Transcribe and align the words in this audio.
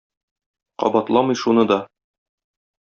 Кабатламый 0.83 1.39
шуны 1.43 1.63
да. 1.73 1.79